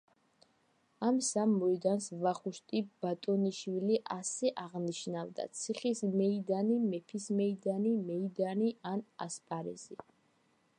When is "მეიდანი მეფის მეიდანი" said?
6.17-7.97